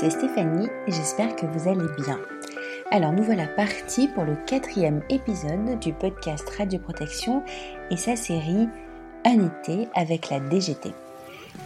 c'est 0.00 0.08
Stéphanie 0.08 0.68
et 0.86 0.92
j'espère 0.92 1.36
que 1.36 1.44
vous 1.44 1.68
allez 1.68 1.86
bien. 2.02 2.18
Alors 2.90 3.12
nous 3.12 3.22
voilà 3.22 3.46
partis 3.46 4.08
pour 4.08 4.24
le 4.24 4.34
quatrième 4.46 5.02
épisode 5.10 5.78
du 5.78 5.92
podcast 5.92 6.48
Radio 6.56 6.78
Protection 6.78 7.42
et 7.90 7.98
sa 7.98 8.16
série 8.16 8.66
Un 9.26 9.46
été 9.46 9.88
avec 9.94 10.30
la 10.30 10.40
DGT. 10.40 10.92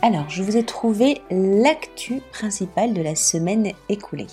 Alors 0.03 0.29
je 0.31 0.43
vous 0.43 0.57
ai 0.57 0.65
trouvé 0.65 1.21
l'actu 1.31 2.23
principale 2.33 2.93
de 2.93 3.03
la 3.03 3.15
semaine 3.15 3.71
écoulée. 3.89 4.27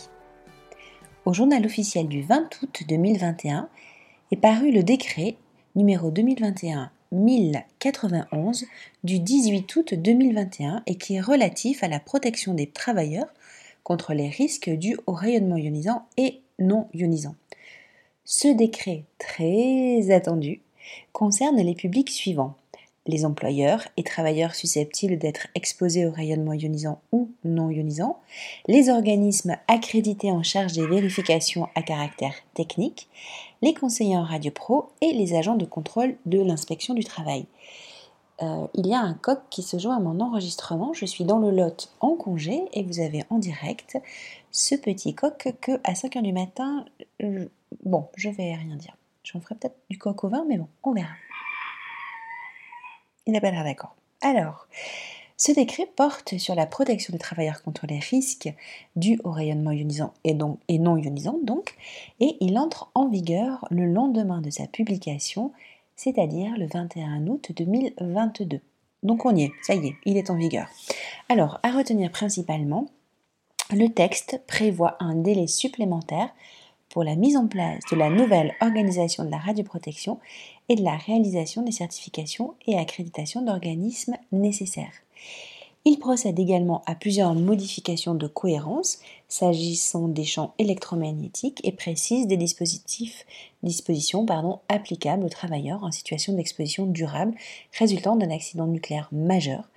Au 1.25 1.33
journal 1.33 1.63
officiel 1.63 2.07
du 2.07 2.23
20 2.23 2.63
août 2.63 2.81
2021 2.87 3.69
est 4.31 4.37
paru 4.37 4.71
le 4.71 4.81
décret 4.81 5.35
numéro 5.75 6.09
2021 6.09 6.89
1091 7.11 8.65
du 9.03 9.19
18 9.19 9.75
août 9.75 9.93
2021 9.93 10.81
et 10.87 10.95
qui 10.95 11.17
est 11.17 11.21
relatif 11.21 11.83
à 11.83 11.87
la 11.87 11.99
protection 11.99 12.55
des 12.55 12.65
travailleurs 12.65 13.27
contre 13.83 14.13
les 14.13 14.29
risques 14.29 14.69
dus 14.69 14.97
au 15.07 15.13
rayonnement 15.13 15.57
ionisant 15.57 16.05
et 16.17 16.41
non 16.59 16.87
ionisant. 16.93 17.35
Ce 18.25 18.47
décret 18.47 19.03
très 19.17 20.11
attendu 20.11 20.61
concerne 21.11 21.57
les 21.57 21.75
publics 21.75 22.09
suivants 22.09 22.55
les 23.07 23.25
employeurs 23.25 23.87
et 23.97 24.03
travailleurs 24.03 24.55
susceptibles 24.55 25.17
d'être 25.17 25.47
exposés 25.55 26.05
au 26.05 26.11
rayonnement 26.11 26.53
ionisant 26.53 27.01
ou 27.11 27.31
non 27.43 27.69
ionisant, 27.71 28.19
les 28.67 28.89
organismes 28.89 29.57
accrédités 29.67 30.31
en 30.31 30.43
charge 30.43 30.73
des 30.73 30.85
vérifications 30.85 31.67
à 31.75 31.81
caractère 31.81 32.35
technique, 32.53 33.09
les 33.61 33.73
conseillers 33.73 34.17
en 34.17 34.23
radio 34.23 34.51
pro 34.51 34.89
et 35.01 35.13
les 35.13 35.35
agents 35.35 35.55
de 35.55 35.65
contrôle 35.65 36.15
de 36.25 36.39
l'inspection 36.41 36.93
du 36.93 37.03
travail. 37.03 37.45
Euh, 38.41 38.67
il 38.73 38.87
y 38.87 38.93
a 38.93 38.99
un 38.99 39.13
coq 39.13 39.39
qui 39.49 39.61
se 39.61 39.77
joint 39.77 39.97
à 39.97 39.99
mon 39.99 40.19
enregistrement. 40.19 40.93
Je 40.93 41.05
suis 41.05 41.25
dans 41.25 41.39
le 41.39 41.51
lot 41.51 41.89
en 41.99 42.15
congé 42.15 42.63
et 42.73 42.83
vous 42.83 42.99
avez 42.99 43.23
en 43.29 43.37
direct 43.37 43.97
ce 44.51 44.75
petit 44.75 45.13
coq 45.13 45.53
que 45.61 45.73
à 45.83 45.93
5h 45.93 46.21
du 46.21 46.33
matin, 46.33 46.85
bon, 47.83 48.07
je 48.15 48.29
vais 48.29 48.55
rien 48.55 48.75
dire. 48.75 48.95
J'en 49.23 49.39
ferai 49.39 49.55
peut-être 49.55 49.77
du 49.89 49.97
coq 49.97 50.23
au 50.23 50.29
vin, 50.29 50.45
mais 50.47 50.57
bon, 50.57 50.67
on 50.83 50.93
verra. 50.93 51.13
Il 53.27 53.33
n'a 53.33 53.41
pas 53.41 53.51
l'air 53.51 53.63
d'accord. 53.63 53.95
Alors, 54.21 54.67
ce 55.37 55.51
décret 55.51 55.87
porte 55.95 56.37
sur 56.37 56.53
la 56.53 56.65
protection 56.65 57.11
des 57.11 57.19
travailleurs 57.19 57.63
contre 57.63 57.87
les 57.87 57.99
risques 57.99 58.53
dus 58.95 59.19
au 59.23 59.31
rayonnement 59.31 59.71
ionisant 59.71 60.13
et, 60.23 60.37
et 60.67 60.79
non 60.79 60.97
ionisant, 60.97 61.39
donc, 61.43 61.75
et 62.19 62.37
il 62.41 62.57
entre 62.57 62.91
en 62.93 63.07
vigueur 63.07 63.65
le 63.71 63.85
lendemain 63.85 64.41
de 64.41 64.49
sa 64.49 64.67
publication 64.67 65.51
c'est-à-dire 66.01 66.57
le 66.57 66.65
21 66.65 67.27
août 67.27 67.51
2022. 67.55 68.59
Donc 69.03 69.23
on 69.25 69.35
y 69.35 69.43
est, 69.43 69.51
ça 69.61 69.75
y 69.75 69.89
est, 69.89 69.95
il 70.05 70.17
est 70.17 70.31
en 70.31 70.35
vigueur. 70.35 70.67
Alors, 71.29 71.59
à 71.61 71.71
retenir 71.71 72.11
principalement, 72.11 72.87
le 73.71 73.87
texte 73.87 74.41
prévoit 74.47 74.97
un 74.99 75.13
délai 75.13 75.45
supplémentaire 75.45 76.29
pour 76.89 77.03
la 77.03 77.15
mise 77.15 77.37
en 77.37 77.47
place 77.47 77.83
de 77.91 77.95
la 77.95 78.09
nouvelle 78.09 78.55
organisation 78.61 79.25
de 79.25 79.29
la 79.29 79.37
radioprotection 79.37 80.19
et 80.69 80.75
de 80.75 80.83
la 80.83 80.97
réalisation 80.97 81.61
des 81.61 81.71
certifications 81.71 82.55
et 82.65 82.79
accréditations 82.79 83.43
d'organismes 83.43 84.17
nécessaires. 84.31 84.93
Il 85.83 85.97
procède 85.97 86.39
également 86.39 86.83
à 86.85 86.93
plusieurs 86.93 87.33
modifications 87.33 88.13
de 88.13 88.27
cohérence 88.27 88.99
s'agissant 89.27 90.07
des 90.07 90.25
champs 90.25 90.53
électromagnétiques 90.59 91.59
et 91.63 91.71
précise 91.71 92.27
des 92.27 92.37
dispositifs, 92.37 93.25
dispositions 93.63 94.25
applicables 94.69 95.25
aux 95.25 95.29
travailleurs 95.29 95.83
en 95.83 95.91
situation 95.91 96.33
d'exposition 96.33 96.85
durable 96.85 97.33
résultant 97.77 98.15
d'un 98.15 98.29
accident 98.29 98.67
nucléaire 98.67 99.09
majeur, 99.11 99.69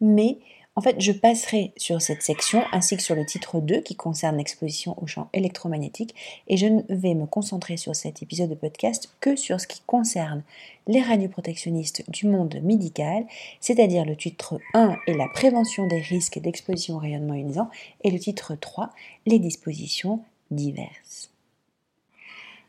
mais 0.00 0.38
en 0.76 0.82
fait, 0.82 1.00
je 1.00 1.10
passerai 1.10 1.72
sur 1.76 2.00
cette 2.00 2.22
section 2.22 2.62
ainsi 2.72 2.96
que 2.96 3.02
sur 3.02 3.16
le 3.16 3.26
titre 3.26 3.60
2 3.60 3.80
qui 3.80 3.96
concerne 3.96 4.36
l'exposition 4.36 4.96
aux 5.02 5.06
champs 5.06 5.28
électromagnétiques 5.32 6.14
et 6.46 6.56
je 6.56 6.66
ne 6.66 6.82
vais 6.88 7.14
me 7.14 7.26
concentrer 7.26 7.76
sur 7.76 7.94
cet 7.96 8.22
épisode 8.22 8.50
de 8.50 8.54
podcast 8.54 9.12
que 9.20 9.34
sur 9.34 9.60
ce 9.60 9.66
qui 9.66 9.82
concerne 9.84 10.42
les 10.86 11.02
radioprotectionnistes 11.02 12.08
du 12.08 12.26
monde 12.26 12.60
médical, 12.62 13.26
c'est-à-dire 13.60 14.04
le 14.04 14.16
titre 14.16 14.60
1 14.74 14.96
est 15.08 15.14
la 15.14 15.28
prévention 15.34 15.86
des 15.88 16.00
risques 16.00 16.38
d'exposition 16.38 16.96
au 16.96 16.98
rayonnement 16.98 17.34
ionisant 17.34 17.68
et 18.04 18.10
le 18.10 18.18
titre 18.18 18.54
3 18.54 18.90
les 19.26 19.40
dispositions 19.40 20.20
diverses. 20.52 21.30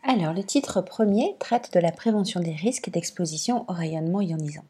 Alors, 0.03 0.33
le 0.33 0.43
titre 0.43 0.81
premier 0.81 1.35
traite 1.37 1.71
de 1.73 1.79
la 1.79 1.91
prévention 1.91 2.39
des 2.39 2.55
risques 2.55 2.89
d'exposition 2.89 3.65
au 3.67 3.73
rayonnement 3.73 4.21
ionisant. 4.21 4.65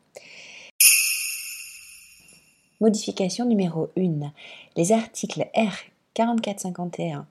Modification 2.82 3.46
numéro 3.46 3.90
1. 3.96 4.34
Les 4.76 4.92
articles 4.92 5.48
R 5.56 5.72
4451 6.16 7.28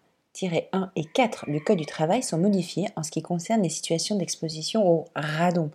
1 0.72 0.92
et 0.96 1.04
4 1.04 1.50
du 1.50 1.60
Code 1.60 1.78
du 1.78 1.86
travail 1.86 2.22
sont 2.22 2.38
modifiés 2.38 2.86
en 2.96 3.02
ce 3.02 3.10
qui 3.10 3.20
concerne 3.20 3.62
les 3.62 3.68
situations 3.68 4.16
d'exposition 4.16 4.88
au 4.88 5.04
radon. 5.14 5.70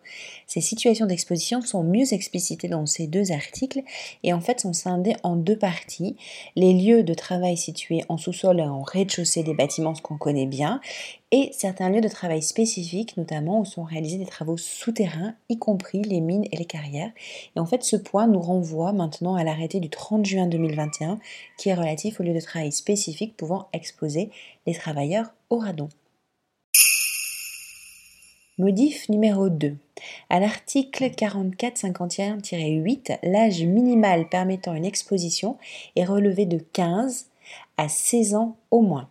Ces 0.48 0.62
situations 0.62 1.06
d'exposition 1.06 1.62
sont 1.62 1.84
mieux 1.84 2.14
explicitées 2.14 2.70
dans 2.70 2.86
ces 2.86 3.06
deux 3.08 3.32
articles 3.32 3.82
et 4.24 4.34
en 4.34 4.40
fait 4.40 4.62
sont 4.62 4.74
scindées 4.74 5.18
en 5.24 5.36
deux 5.36 5.58
parties. 5.58 6.16
Les 6.56 6.74
lieux 6.74 7.04
de 7.04 7.14
travail 7.14 7.58
situés 7.58 8.04
en 8.10 8.18
sous-sol 8.18 8.60
et 8.60 8.64
en 8.64 8.82
rez-de-chaussée 8.82 9.44
des 9.44 9.54
bâtiments, 9.54 9.94
ce 9.94 10.02
qu'on 10.02 10.18
connaît 10.18 10.48
bien, 10.48 10.80
et 11.32 11.50
certains 11.54 11.90
lieux 11.90 12.02
de 12.02 12.08
travail 12.08 12.42
spécifiques, 12.42 13.18
notamment 13.18 13.60
où 13.60 13.66
sont 13.66 13.84
réalisés 13.84 14.18
des 14.18 14.26
travaux 14.26 14.58
souterrains, 14.58 15.36
y 15.50 15.58
compris 15.58 16.02
les 16.04 16.22
mines 16.22 16.46
et 16.52 16.58
les 16.58 16.66
carrières. 16.66 17.12
Et 17.56 17.60
en 17.60 17.66
fait, 17.66 17.84
ce 17.84 17.96
point 17.96 18.28
nous 18.28 18.42
renvoie 18.42 18.94
maintenant 18.94 19.36
à 19.36 19.44
l'arrêté 19.44 19.80
du 19.80 19.90
30 19.90 20.26
juin 20.26 20.48
2021 20.48 21.20
qui 21.58 21.70
est 21.70 21.74
relatif 21.74 22.20
aux 22.20 22.24
lieux 22.24 22.34
de 22.34 22.40
travail 22.40 22.72
spécifiques 22.72 23.36
pouvant 23.36 23.68
exposer 23.74 24.30
les 24.68 24.74
travailleurs 24.74 25.34
au 25.50 25.58
radon. 25.58 25.90
Modif 28.58 29.10
numéro 29.10 29.50
2. 29.50 29.76
À 30.30 30.40
l'article 30.40 31.06
4451-8, 31.06 33.20
l'âge 33.24 33.64
minimal 33.64 34.30
permettant 34.30 34.74
une 34.74 34.86
exposition 34.86 35.58
est 35.98 36.06
relevé 36.06 36.46
de 36.46 36.60
15 36.60 37.26
à 37.78 37.90
16 37.90 38.36
ans 38.36 38.56
au 38.72 38.82
moins. 38.82 39.10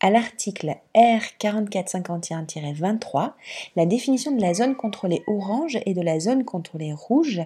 À 0.00 0.10
l'article 0.10 0.76
R 0.94 1.22
4451-23, 1.40 3.32
la 3.74 3.84
définition 3.84 4.30
de 4.30 4.40
la 4.40 4.54
zone 4.54 4.76
contrôlée 4.76 5.24
orange 5.26 5.76
et 5.86 5.94
de 5.94 6.02
la 6.02 6.20
zone 6.20 6.44
contrôlée 6.44 6.92
rouge 6.92 7.42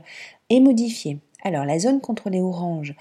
est 0.51 0.61
modifiée. 0.61 1.19
Alors, 1.45 1.65
la 1.65 1.79
zone 1.79 2.03
contrôlée 2.03 2.43
orange, 2.43 2.95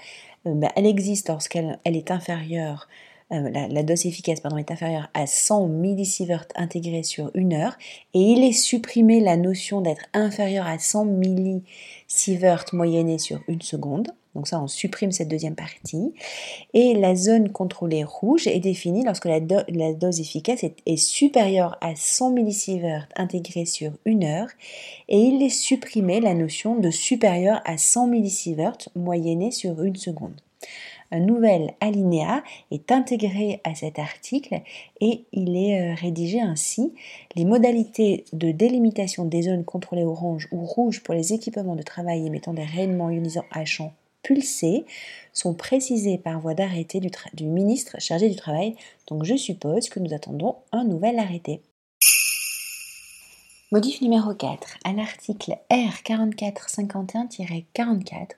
euh, 0.46 0.54
bah, 0.54 0.72
elle 0.74 0.86
existe 0.86 1.28
lorsqu'elle 1.28 1.78
est 1.84 2.10
inférieure 2.10 2.88
euh, 3.32 3.50
la, 3.50 3.82
dose 3.82 4.04
efficace 4.06 4.40
pardon, 4.40 4.58
est 4.58 4.70
inférieure 4.70 5.08
à 5.14 5.26
100 5.26 5.68
millisieverts 5.68 6.46
intégrés 6.54 7.02
sur 7.02 7.30
une 7.34 7.54
heure 7.54 7.78
et 8.12 8.20
il 8.20 8.44
est 8.44 8.52
supprimé 8.52 9.20
la 9.20 9.36
notion 9.36 9.80
d'être 9.80 10.04
inférieur 10.12 10.66
à 10.66 10.78
100 10.78 11.06
millisieverts 11.06 12.66
moyennés 12.72 13.18
sur 13.18 13.40
une 13.48 13.62
seconde. 13.62 14.12
Donc 14.34 14.48
ça, 14.48 14.60
on 14.60 14.66
supprime 14.66 15.12
cette 15.12 15.28
deuxième 15.28 15.54
partie. 15.54 16.14
Et 16.72 16.94
la 16.94 17.14
zone 17.14 17.50
contrôlée 17.50 18.04
rouge 18.04 18.46
est 18.46 18.60
définie 18.60 19.04
lorsque 19.04 19.26
la, 19.26 19.40
dose 19.40 20.20
efficace 20.20 20.64
est, 20.64 20.96
supérieure 20.96 21.76
à 21.80 21.94
100 21.94 22.30
millisieverts 22.30 23.08
intégrés 23.16 23.66
sur 23.66 23.92
une 24.04 24.24
heure. 24.24 24.48
Et 25.08 25.18
il 25.18 25.42
est 25.42 25.50
supprimé 25.50 26.20
la 26.20 26.34
notion 26.34 26.76
de 26.76 26.90
supérieur 26.90 27.60
à 27.64 27.76
100 27.76 28.06
millisieverts 28.06 28.78
moyennés 28.94 29.50
sur 29.50 29.82
une 29.82 29.96
seconde 29.96 30.40
un 31.12 31.20
nouvel 31.20 31.74
alinéa 31.80 32.42
est 32.70 32.90
intégré 32.90 33.60
à 33.64 33.74
cet 33.74 33.98
article 33.98 34.62
et 35.00 35.24
il 35.32 35.56
est 35.56 35.78
euh, 35.78 35.94
rédigé 35.94 36.40
ainsi. 36.40 36.94
Les 37.36 37.44
modalités 37.44 38.24
de 38.32 38.50
délimitation 38.50 39.26
des 39.26 39.42
zones 39.42 39.64
contrôlées 39.64 40.04
orange 40.04 40.48
ou 40.50 40.64
rouge 40.64 41.02
pour 41.02 41.14
les 41.14 41.34
équipements 41.34 41.76
de 41.76 41.82
travail 41.82 42.26
émettant 42.26 42.54
des 42.54 42.64
rayonnements 42.64 43.10
ionisants 43.10 43.44
à 43.50 43.64
champ 43.64 43.92
pulsés 44.22 44.84
sont 45.32 45.54
précisées 45.54 46.18
par 46.18 46.40
voie 46.40 46.54
d'arrêté 46.54 47.00
du, 47.00 47.10
du 47.34 47.44
ministre 47.44 48.00
chargé 48.00 48.28
du 48.28 48.36
travail. 48.36 48.76
Donc 49.08 49.24
je 49.24 49.36
suppose 49.36 49.88
que 49.88 50.00
nous 50.00 50.14
attendons 50.14 50.56
un 50.72 50.84
nouvel 50.84 51.18
arrêté. 51.18 51.60
Modif 53.72 54.02
numéro 54.02 54.34
4. 54.34 54.78
À 54.84 54.92
l'article 54.92 55.56
R4451-44, 55.70 58.32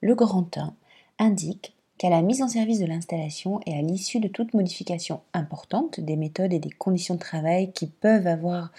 le 0.00 0.14
grand 0.14 0.56
1 0.56 0.72
indique 1.18 1.76
qu'à 1.98 2.10
la 2.10 2.22
mise 2.22 2.42
en 2.42 2.48
service 2.48 2.78
de 2.78 2.86
l'installation 2.86 3.60
et 3.66 3.76
à 3.76 3.82
l'issue 3.82 4.20
de 4.20 4.28
toute 4.28 4.54
modification 4.54 5.20
importante 5.32 5.98
des 5.98 6.16
méthodes 6.16 6.52
et 6.52 6.58
des 6.58 6.70
conditions 6.70 7.14
de 7.14 7.20
travail 7.20 7.72
qui 7.72 7.86
peuvent 7.86 8.26
avoir 8.26 8.70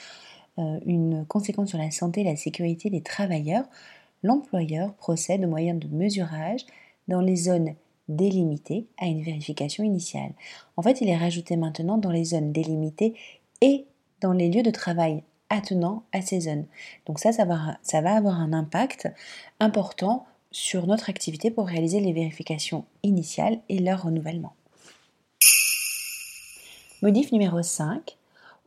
euh, 0.60 0.80
une 0.86 1.26
conséquence 1.26 1.70
sur 1.70 1.78
la 1.78 1.92
santé 1.92 2.22
et 2.22 2.24
la 2.24 2.36
sécurité 2.36 2.90
des 2.90 3.02
travailleurs, 3.02 3.66
l'employeur 4.24 4.94
procède 4.94 5.44
au 5.44 5.48
moyen 5.48 5.76
de 5.76 5.88
mesurage 5.88 6.66
dans 7.08 7.22
les 7.22 7.36
zones 7.36 7.76
délimitées 8.08 8.88
à 8.98 9.06
une 9.06 9.22
vérification 9.22 9.84
initiale. 9.84 10.34
En 10.78 10.82
fait, 10.82 11.02
il 11.02 11.10
est 11.10 11.18
rajouté 11.18 11.58
maintenant 11.58 11.98
dans 11.98 12.12
les 12.12 12.24
zones 12.24 12.52
délimitées 12.52 13.16
et 13.62 13.86
dans 14.22 14.34
les 14.34 14.50
lieux 14.50 14.64
de 14.64 14.72
travail 14.72 15.24
attenant 15.50 16.04
à 16.12 16.22
ces 16.22 16.42
zones. 16.42 16.66
Donc 17.06 17.20
ça, 17.20 17.32
ça 17.32 17.46
va, 17.46 17.78
ça 17.82 18.02
va 18.02 18.16
avoir 18.16 18.40
un 18.40 18.54
impact 18.54 19.10
important 19.60 20.26
sur 20.52 20.88
notre 20.88 21.10
activité 21.10 21.52
pour 21.52 21.68
réaliser 21.68 22.00
les 22.00 22.14
vérifications 22.14 22.86
initiales 23.04 23.60
et 23.70 23.80
leur 23.80 24.04
renouvellement. 24.04 24.54
Modif 27.02 27.32
numéro 27.32 27.62
5. 27.62 28.18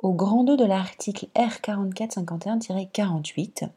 Au 0.03 0.15
grand 0.15 0.45
2 0.45 0.57
de 0.57 0.65
l'article 0.65 1.27
R4451-48, 1.37 3.69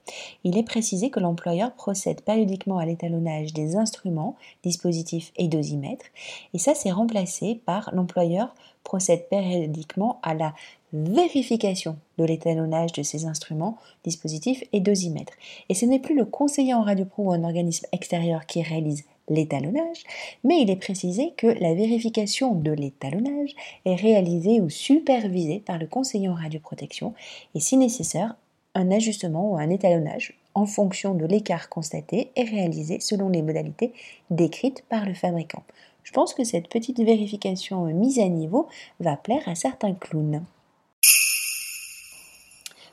il 0.45 0.57
est 0.57 0.63
précisé 0.63 1.09
que 1.09 1.19
l'employeur 1.19 1.73
procède 1.73 2.21
périodiquement 2.21 2.77
à 2.77 2.85
l'étalonnage 2.85 3.51
des 3.51 3.75
instruments, 3.75 4.37
dispositifs 4.63 5.33
et 5.35 5.49
dosimètres, 5.49 6.05
et 6.53 6.59
ça 6.59 6.75
c'est 6.75 6.91
remplacé 6.91 7.59
par 7.65 7.93
l'employeur 7.93 8.55
procède 8.85 9.27
périodiquement 9.27 10.21
à 10.23 10.33
la 10.33 10.53
vérification 10.93 11.97
de 12.17 12.23
l'étalonnage 12.23 12.93
de 12.93 13.03
ces 13.03 13.25
instruments, 13.25 13.77
dispositifs 14.05 14.63
et 14.71 14.79
dosimètres. 14.79 15.33
Et 15.67 15.73
ce 15.73 15.85
n'est 15.85 15.99
plus 15.99 16.15
le 16.15 16.23
conseiller 16.23 16.73
en 16.73 16.83
radiopro 16.83 17.23
ou 17.23 17.33
un 17.33 17.43
organisme 17.43 17.87
extérieur 17.91 18.45
qui 18.45 18.61
réalise 18.61 19.03
l'étalonnage, 19.29 20.03
mais 20.43 20.61
il 20.61 20.69
est 20.69 20.75
précisé 20.75 21.33
que 21.37 21.47
la 21.47 21.73
vérification 21.73 22.55
de 22.55 22.71
l'étalonnage 22.71 23.55
est 23.85 23.95
réalisée 23.95 24.61
ou 24.61 24.69
supervisée 24.69 25.59
par 25.59 25.77
le 25.77 25.87
conseiller 25.87 26.29
en 26.29 26.35
radioprotection 26.35 27.13
et 27.55 27.59
si 27.59 27.77
nécessaire, 27.77 28.35
un 28.75 28.91
ajustement 28.91 29.51
ou 29.51 29.57
un 29.57 29.69
étalonnage 29.69 30.37
en 30.55 30.65
fonction 30.65 31.15
de 31.15 31.25
l'écart 31.25 31.69
constaté 31.69 32.31
est 32.35 32.43
réalisé 32.43 32.99
selon 32.99 33.29
les 33.29 33.41
modalités 33.41 33.93
décrites 34.29 34.83
par 34.89 35.05
le 35.05 35.13
fabricant. 35.13 35.63
Je 36.03 36.11
pense 36.11 36.33
que 36.33 36.43
cette 36.43 36.67
petite 36.67 36.99
vérification 36.99 37.85
mise 37.85 38.19
à 38.19 38.27
niveau 38.27 38.67
va 38.99 39.15
plaire 39.15 39.47
à 39.47 39.55
certains 39.55 39.93
clowns. 39.93 40.43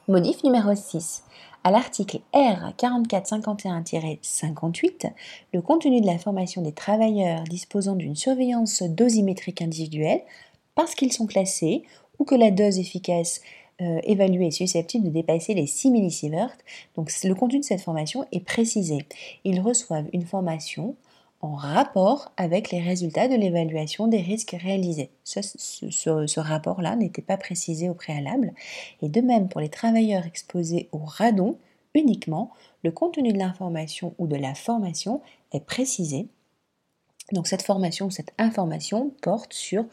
Modif 0.08 0.42
numéro 0.42 0.74
6. 0.74 1.22
À 1.62 1.70
l'article 1.70 2.20
R 2.32 2.72
4451-58, 2.78 5.12
le 5.52 5.60
contenu 5.60 6.00
de 6.00 6.06
la 6.06 6.18
formation 6.18 6.62
des 6.62 6.72
travailleurs 6.72 7.44
disposant 7.44 7.96
d'une 7.96 8.16
surveillance 8.16 8.82
dosimétrique 8.82 9.60
individuelle, 9.60 10.22
parce 10.74 10.94
qu'ils 10.94 11.12
sont 11.12 11.26
classés 11.26 11.82
ou 12.18 12.24
que 12.24 12.34
la 12.34 12.50
dose 12.50 12.78
efficace 12.78 13.42
euh, 13.82 14.00
évaluée 14.04 14.46
est 14.46 14.52
susceptible 14.52 15.04
de 15.04 15.10
dépasser 15.10 15.52
les 15.52 15.66
6 15.66 15.90
millisieverts. 15.90 16.56
Donc 16.96 17.12
le 17.24 17.34
contenu 17.34 17.60
de 17.60 17.64
cette 17.64 17.82
formation 17.82 18.26
est 18.32 18.44
précisé. 18.44 19.04
Ils 19.44 19.60
reçoivent 19.60 20.08
une 20.14 20.24
formation 20.24 20.96
en 21.40 21.54
rapport 21.54 22.32
avec 22.36 22.70
les 22.70 22.80
résultats 22.80 23.28
de 23.28 23.34
l'évaluation 23.34 24.06
des 24.06 24.20
risques 24.20 24.56
réalisés. 24.60 25.10
Ce, 25.24 26.40
rapport-là 26.40 26.96
n'était 26.96 27.22
pas 27.22 27.36
précisé 27.36 27.88
au 27.88 27.94
préalable. 27.94 28.52
Et 29.00 29.08
de 29.08 29.20
même 29.20 29.48
pour 29.48 29.60
les 29.60 29.70
travailleurs 29.70 30.26
exposés 30.26 30.88
au 30.92 30.98
radon, 30.98 31.56
uniquement, 31.94 32.50
le 32.84 32.90
contenu 32.90 33.32
de 33.32 33.38
l'information 33.38 34.14
ou 34.18 34.26
de 34.26 34.36
la 34.36 34.54
formation 34.54 35.22
est 35.52 35.64
précisé. 35.64 36.28
Donc 37.32 37.46
cette 37.46 37.62
formation 37.62 38.10
cette 38.10 38.32
information 38.38 39.12
porte 39.22 39.52
sur 39.52 39.84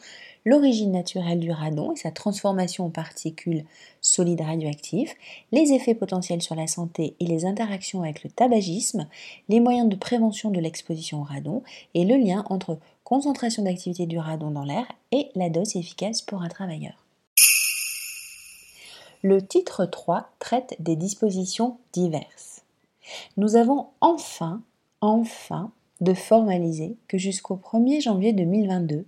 l'origine 0.44 0.92
naturelle 0.92 1.40
du 1.40 1.50
radon 1.50 1.92
et 1.92 1.96
sa 1.96 2.10
transformation 2.10 2.86
en 2.86 2.90
particules 2.90 3.64
solides 4.00 4.40
radioactives, 4.40 5.12
les 5.52 5.72
effets 5.72 5.94
potentiels 5.94 6.42
sur 6.42 6.54
la 6.54 6.66
santé 6.66 7.14
et 7.20 7.26
les 7.26 7.44
interactions 7.44 8.02
avec 8.02 8.24
le 8.24 8.30
tabagisme, 8.30 9.08
les 9.48 9.60
moyens 9.60 9.88
de 9.88 9.96
prévention 9.96 10.50
de 10.50 10.60
l'exposition 10.60 11.20
au 11.20 11.24
radon 11.24 11.62
et 11.94 12.04
le 12.04 12.16
lien 12.16 12.44
entre 12.48 12.78
concentration 13.04 13.62
d'activité 13.62 14.06
du 14.06 14.18
radon 14.18 14.50
dans 14.50 14.64
l'air 14.64 14.86
et 15.12 15.28
la 15.34 15.50
dose 15.50 15.76
efficace 15.76 16.22
pour 16.22 16.42
un 16.42 16.48
travailleur. 16.48 16.94
Le 19.22 19.44
titre 19.44 19.84
3 19.84 20.30
traite 20.38 20.76
des 20.78 20.94
dispositions 20.94 21.78
diverses. 21.92 22.62
Nous 23.36 23.56
avons 23.56 23.88
enfin, 24.00 24.62
enfin, 25.00 25.72
de 26.00 26.14
formaliser 26.14 26.96
que 27.08 27.18
jusqu'au 27.18 27.56
1er 27.56 28.00
janvier 28.00 28.32
2022, 28.32 29.04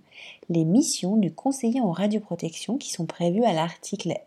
les 0.49 0.65
missions 0.65 1.15
du 1.15 1.33
conseiller 1.33 1.79
en 1.79 1.91
radioprotection 1.91 2.77
qui 2.77 2.91
sont 2.91 3.05
prévues 3.05 3.45
à 3.45 3.53
l'article 3.53 4.17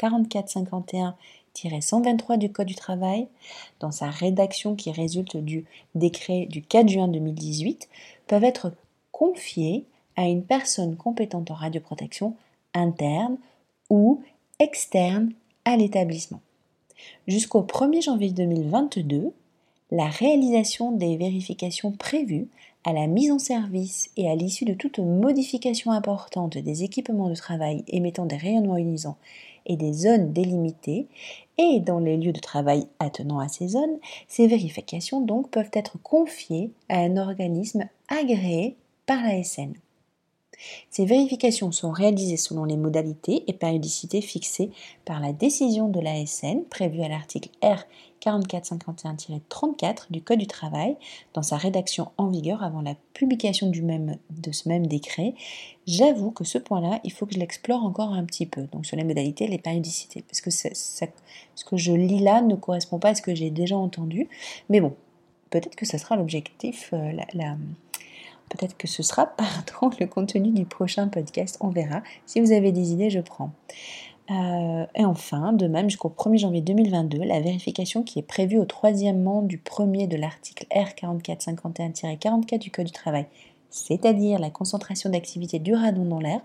R4451-123 0.00 2.38
du 2.38 2.50
Code 2.50 2.66
du 2.66 2.74
travail, 2.74 3.28
dans 3.80 3.92
sa 3.92 4.10
rédaction 4.10 4.74
qui 4.74 4.90
résulte 4.90 5.36
du 5.36 5.66
décret 5.94 6.46
du 6.46 6.62
4 6.62 6.88
juin 6.88 7.06
2018, 7.08 7.88
peuvent 8.26 8.44
être 8.44 8.72
confiées 9.12 9.84
à 10.16 10.26
une 10.26 10.42
personne 10.42 10.96
compétente 10.96 11.50
en 11.50 11.54
radioprotection 11.54 12.34
interne 12.74 13.36
ou 13.90 14.22
externe 14.58 15.32
à 15.64 15.76
l'établissement. 15.76 16.40
Jusqu'au 17.28 17.62
1er 17.62 18.02
janvier 18.02 18.30
2022, 18.30 19.32
la 19.90 20.06
réalisation 20.06 20.92
des 20.92 21.16
vérifications 21.16 21.92
prévues 21.92 22.48
à 22.84 22.92
la 22.92 23.06
mise 23.06 23.30
en 23.30 23.38
service 23.38 24.10
et 24.16 24.30
à 24.30 24.34
l'issue 24.34 24.64
de 24.64 24.74
toute 24.74 24.98
modification 24.98 25.90
importante 25.90 26.58
des 26.58 26.84
équipements 26.84 27.28
de 27.28 27.34
travail 27.34 27.84
émettant 27.88 28.26
des 28.26 28.36
rayonnements 28.36 28.78
ionisants 28.78 29.16
et 29.66 29.76
des 29.76 29.92
zones 29.92 30.32
délimitées 30.32 31.06
et 31.58 31.80
dans 31.80 31.98
les 31.98 32.16
lieux 32.16 32.32
de 32.32 32.40
travail 32.40 32.86
attenant 32.98 33.40
à 33.40 33.48
ces 33.48 33.68
zones, 33.68 33.98
ces 34.26 34.46
vérifications 34.46 35.20
donc 35.20 35.50
peuvent 35.50 35.70
être 35.72 36.00
confiées 36.02 36.70
à 36.88 36.98
un 37.00 37.16
organisme 37.16 37.88
agréé 38.08 38.76
par 39.06 39.22
la 39.22 39.42
SN. 39.42 39.74
Ces 40.90 41.04
vérifications 41.04 41.70
sont 41.70 41.90
réalisées 41.90 42.36
selon 42.36 42.64
les 42.64 42.76
modalités 42.76 43.44
et 43.46 43.52
périodicités 43.52 44.20
fixées 44.20 44.70
par 45.04 45.20
la 45.20 45.32
décision 45.32 45.88
de 45.88 46.00
l'ASN 46.00 46.64
prévue 46.68 47.02
à 47.02 47.08
l'article 47.08 47.50
R 47.62 47.84
4451-34 48.28 50.10
du 50.10 50.22
Code 50.22 50.38
du 50.38 50.46
travail 50.46 50.96
dans 51.34 51.42
sa 51.42 51.56
rédaction 51.56 52.10
en 52.16 52.28
vigueur 52.28 52.62
avant 52.62 52.82
la 52.82 52.94
publication 53.14 53.70
de 53.70 54.52
ce 54.52 54.68
même 54.68 54.86
décret. 54.86 55.34
J'avoue 55.86 56.30
que 56.30 56.44
ce 56.44 56.58
point-là, 56.58 57.00
il 57.04 57.12
faut 57.12 57.26
que 57.26 57.34
je 57.34 57.38
l'explore 57.38 57.84
encore 57.84 58.12
un 58.12 58.24
petit 58.24 58.46
peu, 58.46 58.62
donc 58.72 58.86
sur 58.86 58.96
les 58.96 59.04
modalités 59.04 59.46
les 59.46 59.58
périodicités, 59.58 60.22
parce 60.22 60.40
que 60.40 60.50
ce 60.50 61.64
que 61.64 61.76
je 61.76 61.92
lis 61.92 62.20
là 62.20 62.42
ne 62.42 62.54
correspond 62.54 62.98
pas 62.98 63.10
à 63.10 63.14
ce 63.14 63.22
que 63.22 63.34
j'ai 63.34 63.50
déjà 63.50 63.76
entendu. 63.76 64.28
Mais 64.68 64.80
bon, 64.80 64.94
peut-être 65.50 65.76
que 65.76 65.86
ce 65.86 65.98
sera 65.98 66.16
l'objectif, 66.16 66.90
euh, 66.92 67.12
Peut-être 68.48 68.76
que 68.76 68.88
ce 68.88 69.02
sera, 69.02 69.26
pardon, 69.36 69.94
le 70.00 70.06
contenu 70.06 70.50
du 70.50 70.64
prochain 70.64 71.08
podcast, 71.08 71.58
on 71.60 71.68
verra. 71.68 72.02
Si 72.26 72.40
vous 72.40 72.52
avez 72.52 72.72
des 72.72 72.92
idées, 72.92 73.10
je 73.10 73.20
prends. 73.20 73.52
Euh, 74.30 74.84
et 74.94 75.04
enfin, 75.04 75.52
de 75.52 75.66
même, 75.66 75.88
jusqu'au 75.88 76.10
1er 76.10 76.38
janvier 76.38 76.60
2022, 76.60 77.18
la 77.24 77.40
vérification 77.40 78.02
qui 78.02 78.18
est 78.18 78.22
prévue 78.22 78.58
au 78.58 78.66
troisièmement 78.66 79.42
du 79.42 79.58
premier 79.58 80.06
de 80.06 80.16
l'article 80.16 80.66
R4451-44 80.70 82.58
du 82.58 82.70
Code 82.70 82.86
du 82.86 82.92
travail, 82.92 83.26
c'est-à-dire 83.70 84.38
la 84.38 84.50
concentration 84.50 85.10
d'activité 85.10 85.58
du 85.58 85.74
radon 85.74 86.04
dans 86.04 86.20
l'air, 86.20 86.40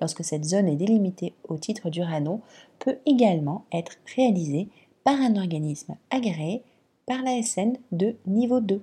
lorsque 0.00 0.24
cette 0.24 0.44
zone 0.44 0.68
est 0.68 0.76
délimitée 0.76 1.34
au 1.48 1.58
titre 1.58 1.90
du 1.90 2.02
radon, 2.02 2.40
peut 2.78 2.98
également 3.04 3.64
être 3.72 3.92
réalisée 4.14 4.68
par 5.04 5.20
un 5.20 5.36
organisme 5.36 5.96
agréé 6.10 6.62
par 7.06 7.22
la 7.22 7.42
SN 7.42 7.76
de 7.92 8.16
niveau 8.26 8.60
2. 8.60 8.82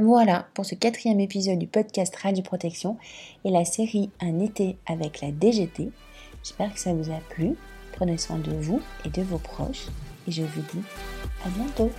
Voilà 0.00 0.46
pour 0.54 0.64
ce 0.64 0.76
quatrième 0.76 1.18
épisode 1.18 1.58
du 1.58 1.66
podcast 1.66 2.14
Radio 2.16 2.42
Protection 2.42 2.96
et 3.44 3.50
la 3.50 3.64
série 3.64 4.10
Un 4.20 4.38
été 4.38 4.76
avec 4.86 5.20
la 5.20 5.32
DGT. 5.32 5.90
J'espère 6.42 6.72
que 6.72 6.80
ça 6.80 6.92
vous 6.92 7.10
a 7.10 7.18
plu. 7.30 7.54
Prenez 7.92 8.18
soin 8.18 8.38
de 8.38 8.52
vous 8.52 8.80
et 9.04 9.10
de 9.10 9.22
vos 9.22 9.38
proches 9.38 9.86
et 10.26 10.30
je 10.30 10.42
vous 10.42 10.62
dis 10.72 10.82
à 11.44 11.48
bientôt. 11.48 11.90